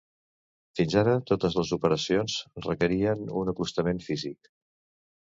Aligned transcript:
Fins 0.77 0.93
ara, 1.01 1.11
totes 1.31 1.57
les 1.59 1.73
opcions 1.77 2.37
requerien 2.71 3.21
un 3.43 3.51
acostament 3.53 4.01
físic 4.07 4.51